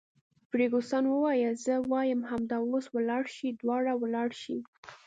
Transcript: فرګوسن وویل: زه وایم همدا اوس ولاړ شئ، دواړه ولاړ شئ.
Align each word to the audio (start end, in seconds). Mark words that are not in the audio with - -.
فرګوسن 0.49 1.03
وویل: 1.09 1.53
زه 1.65 1.73
وایم 1.91 2.21
همدا 2.29 2.57
اوس 2.67 2.85
ولاړ 2.95 3.23
شئ، 3.35 3.49
دواړه 3.61 3.93
ولاړ 4.01 4.29
شئ. 4.41 4.57